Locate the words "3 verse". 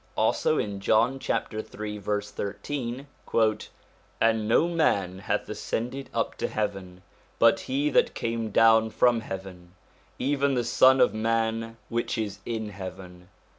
1.61-2.31